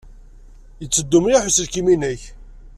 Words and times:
Yetteddu 0.81 1.19
mliḥ 1.23 1.43
uselkim-nnek? 1.49 2.21